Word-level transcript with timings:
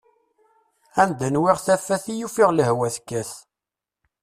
Anda 1.01 1.27
nwiɣ 1.35 1.57
tafat 1.65 2.05
i 2.11 2.13
yufiɣ 2.19 2.49
lehwa 2.53 2.87
tekkat! 2.95 3.31